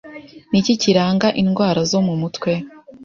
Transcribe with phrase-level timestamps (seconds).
[0.51, 2.51] Ni iki kiranga indwara zo mu mutwe?